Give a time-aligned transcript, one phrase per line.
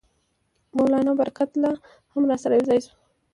[0.75, 1.73] مولنا برکت الله
[2.13, 2.93] هم راسره یو ځای شو.